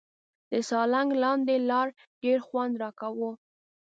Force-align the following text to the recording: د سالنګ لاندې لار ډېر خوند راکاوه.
د 0.51 0.53
سالنګ 0.69 1.09
لاندې 1.23 1.55
لار 1.69 1.87
ډېر 2.23 2.37
خوند 2.47 2.73
راکاوه. 2.83 3.31